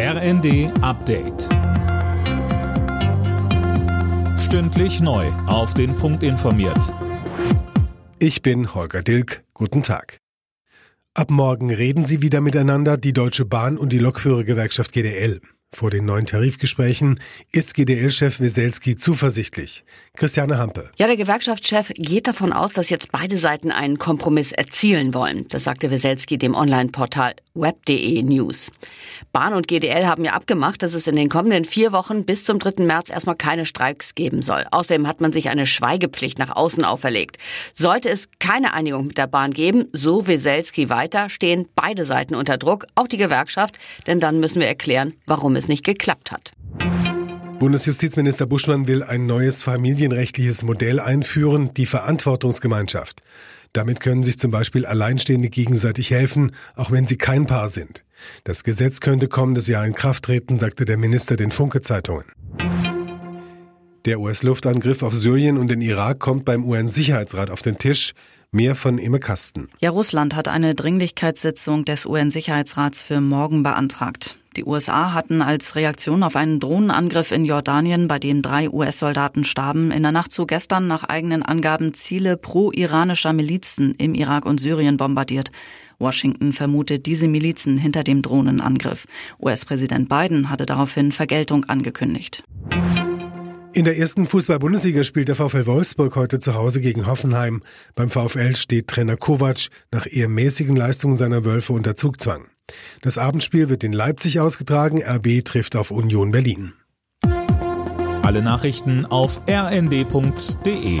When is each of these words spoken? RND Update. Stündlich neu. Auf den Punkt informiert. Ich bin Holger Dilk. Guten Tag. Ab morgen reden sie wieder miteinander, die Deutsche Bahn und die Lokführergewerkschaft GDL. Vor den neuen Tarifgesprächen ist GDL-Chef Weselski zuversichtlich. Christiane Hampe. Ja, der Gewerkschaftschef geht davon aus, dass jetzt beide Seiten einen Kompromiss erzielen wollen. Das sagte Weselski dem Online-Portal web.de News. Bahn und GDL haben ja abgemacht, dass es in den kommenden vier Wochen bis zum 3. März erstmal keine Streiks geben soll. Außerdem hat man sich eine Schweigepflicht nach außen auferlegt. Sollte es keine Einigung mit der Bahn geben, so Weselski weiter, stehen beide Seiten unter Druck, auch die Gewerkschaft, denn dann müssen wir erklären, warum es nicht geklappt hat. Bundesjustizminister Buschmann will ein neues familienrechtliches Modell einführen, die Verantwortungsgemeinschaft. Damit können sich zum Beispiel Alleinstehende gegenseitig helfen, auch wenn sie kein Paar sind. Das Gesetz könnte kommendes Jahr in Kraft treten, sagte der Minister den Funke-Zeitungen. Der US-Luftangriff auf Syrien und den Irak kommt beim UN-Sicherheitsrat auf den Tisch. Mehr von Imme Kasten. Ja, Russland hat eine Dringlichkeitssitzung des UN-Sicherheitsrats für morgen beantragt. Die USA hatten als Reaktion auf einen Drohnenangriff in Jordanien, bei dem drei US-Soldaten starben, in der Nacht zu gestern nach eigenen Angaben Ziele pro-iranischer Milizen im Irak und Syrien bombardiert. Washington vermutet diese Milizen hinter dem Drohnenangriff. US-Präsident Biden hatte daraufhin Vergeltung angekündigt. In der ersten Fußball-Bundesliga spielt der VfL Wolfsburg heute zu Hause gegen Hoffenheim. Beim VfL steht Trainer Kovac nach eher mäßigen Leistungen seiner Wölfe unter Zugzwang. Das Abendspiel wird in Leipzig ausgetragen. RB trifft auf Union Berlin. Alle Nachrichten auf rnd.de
RND 0.00 0.70
Update. 0.80 1.48
Stündlich 4.38 5.00
neu. 5.00 5.26
Auf 5.48 5.74
den 5.74 5.96
Punkt 5.96 6.22
informiert. 6.22 6.94
Ich 8.20 8.42
bin 8.42 8.76
Holger 8.76 9.02
Dilk. 9.02 9.42
Guten 9.54 9.82
Tag. 9.82 10.20
Ab 11.14 11.32
morgen 11.32 11.74
reden 11.74 12.06
sie 12.06 12.22
wieder 12.22 12.40
miteinander, 12.40 12.96
die 12.96 13.12
Deutsche 13.12 13.44
Bahn 13.44 13.76
und 13.76 13.88
die 13.88 13.98
Lokführergewerkschaft 13.98 14.92
GDL. 14.92 15.40
Vor 15.74 15.90
den 15.90 16.04
neuen 16.04 16.26
Tarifgesprächen 16.26 17.18
ist 17.50 17.74
GDL-Chef 17.74 18.38
Weselski 18.38 18.94
zuversichtlich. 18.94 19.84
Christiane 20.18 20.58
Hampe. 20.58 20.90
Ja, 20.98 21.06
der 21.06 21.16
Gewerkschaftschef 21.16 21.92
geht 21.94 22.26
davon 22.26 22.52
aus, 22.52 22.72
dass 22.72 22.90
jetzt 22.90 23.12
beide 23.12 23.36
Seiten 23.36 23.70
einen 23.70 23.98
Kompromiss 23.98 24.50
erzielen 24.50 25.14
wollen. 25.14 25.46
Das 25.48 25.62
sagte 25.62 25.92
Weselski 25.92 26.38
dem 26.38 26.56
Online-Portal 26.56 27.34
web.de 27.54 28.22
News. 28.24 28.72
Bahn 29.32 29.54
und 29.54 29.68
GDL 29.68 30.06
haben 30.06 30.24
ja 30.24 30.32
abgemacht, 30.32 30.82
dass 30.82 30.94
es 30.94 31.06
in 31.06 31.14
den 31.14 31.28
kommenden 31.28 31.64
vier 31.64 31.92
Wochen 31.92 32.24
bis 32.24 32.44
zum 32.44 32.58
3. 32.58 32.82
März 32.84 33.10
erstmal 33.10 33.36
keine 33.36 33.64
Streiks 33.64 34.16
geben 34.16 34.42
soll. 34.42 34.64
Außerdem 34.72 35.06
hat 35.06 35.20
man 35.20 35.32
sich 35.32 35.50
eine 35.50 35.66
Schweigepflicht 35.66 36.40
nach 36.40 36.56
außen 36.56 36.84
auferlegt. 36.84 37.36
Sollte 37.72 38.10
es 38.10 38.28
keine 38.40 38.72
Einigung 38.72 39.06
mit 39.06 39.18
der 39.18 39.28
Bahn 39.28 39.52
geben, 39.52 39.86
so 39.92 40.26
Weselski 40.26 40.88
weiter, 40.88 41.28
stehen 41.28 41.68
beide 41.76 42.02
Seiten 42.02 42.34
unter 42.34 42.58
Druck, 42.58 42.86
auch 42.96 43.06
die 43.06 43.18
Gewerkschaft, 43.18 43.78
denn 44.08 44.18
dann 44.18 44.40
müssen 44.40 44.58
wir 44.58 44.66
erklären, 44.66 45.14
warum 45.26 45.54
es 45.54 45.68
nicht 45.68 45.84
geklappt 45.84 46.32
hat. 46.32 46.50
Bundesjustizminister 47.58 48.46
Buschmann 48.46 48.86
will 48.86 49.02
ein 49.02 49.26
neues 49.26 49.62
familienrechtliches 49.62 50.62
Modell 50.62 51.00
einführen, 51.00 51.74
die 51.74 51.86
Verantwortungsgemeinschaft. 51.86 53.22
Damit 53.72 53.98
können 53.98 54.22
sich 54.22 54.38
zum 54.38 54.52
Beispiel 54.52 54.86
Alleinstehende 54.86 55.48
gegenseitig 55.50 56.12
helfen, 56.12 56.52
auch 56.76 56.92
wenn 56.92 57.08
sie 57.08 57.18
kein 57.18 57.46
Paar 57.46 57.68
sind. 57.68 58.04
Das 58.44 58.62
Gesetz 58.62 59.00
könnte 59.00 59.26
kommendes 59.26 59.66
Jahr 59.66 59.84
in 59.84 59.92
Kraft 59.92 60.26
treten, 60.26 60.60
sagte 60.60 60.84
der 60.84 60.98
Minister 60.98 61.34
den 61.34 61.50
Funke-Zeitungen. 61.50 62.26
Der 64.04 64.20
US-Luftangriff 64.20 65.02
auf 65.02 65.14
Syrien 65.14 65.58
und 65.58 65.68
den 65.68 65.82
Irak 65.82 66.20
kommt 66.20 66.44
beim 66.44 66.64
UN-Sicherheitsrat 66.64 67.50
auf 67.50 67.62
den 67.62 67.76
Tisch. 67.76 68.12
Mehr 68.52 68.76
von 68.76 68.98
Imme 68.98 69.18
Kasten. 69.18 69.68
Ja, 69.80 69.90
Russland 69.90 70.36
hat 70.36 70.46
eine 70.46 70.76
Dringlichkeitssitzung 70.76 71.84
des 71.84 72.06
UN-Sicherheitsrats 72.06 73.02
für 73.02 73.20
morgen 73.20 73.64
beantragt. 73.64 74.37
Die 74.56 74.64
USA 74.64 75.12
hatten 75.12 75.42
als 75.42 75.76
Reaktion 75.76 76.22
auf 76.22 76.34
einen 76.34 76.58
Drohnenangriff 76.58 77.30
in 77.32 77.44
Jordanien, 77.44 78.08
bei 78.08 78.18
dem 78.18 78.42
drei 78.42 78.70
US-Soldaten 78.70 79.44
starben, 79.44 79.90
in 79.90 80.02
der 80.02 80.12
Nacht 80.12 80.32
zu 80.32 80.46
gestern 80.46 80.88
nach 80.88 81.04
eigenen 81.04 81.42
Angaben 81.42 81.94
Ziele 81.94 82.36
pro-iranischer 82.36 83.32
Milizen 83.32 83.94
im 83.98 84.14
Irak 84.14 84.46
und 84.46 84.58
Syrien 84.58 84.96
bombardiert. 84.96 85.52
Washington 85.98 86.52
vermutet 86.52 87.06
diese 87.06 87.28
Milizen 87.28 87.76
hinter 87.78 88.04
dem 88.04 88.22
Drohnenangriff. 88.22 89.06
US-Präsident 89.40 90.08
Biden 90.08 90.50
hatte 90.50 90.66
daraufhin 90.66 91.12
Vergeltung 91.12 91.64
angekündigt. 91.64 92.42
In 93.74 93.84
der 93.84 93.96
ersten 93.96 94.26
Fußball-Bundesliga 94.26 95.04
spielt 95.04 95.28
der 95.28 95.36
VfL 95.36 95.66
Wolfsburg 95.66 96.16
heute 96.16 96.40
zu 96.40 96.54
Hause 96.54 96.80
gegen 96.80 97.06
Hoffenheim. 97.06 97.62
Beim 97.94 98.10
VfL 98.10 98.56
steht 98.56 98.88
Trainer 98.88 99.16
Kovac 99.16 99.68
nach 99.92 100.06
eher 100.10 100.28
mäßigen 100.28 100.74
Leistungen 100.74 101.16
seiner 101.16 101.44
Wölfe 101.44 101.72
unter 101.74 101.94
Zugzwang. 101.94 102.48
Das 103.02 103.18
Abendspiel 103.18 103.68
wird 103.68 103.84
in 103.84 103.92
Leipzig 103.92 104.40
ausgetragen. 104.40 105.02
RB 105.02 105.44
trifft 105.44 105.76
auf 105.76 105.90
Union 105.90 106.30
Berlin. 106.30 106.72
Alle 108.22 108.42
Nachrichten 108.42 109.06
auf 109.06 109.40
rnd.de 109.48 111.00